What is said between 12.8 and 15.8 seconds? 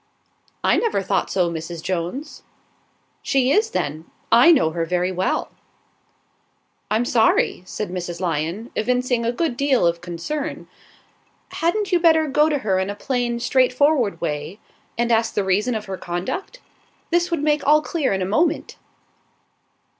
a plain, straight forward way, and ask the reason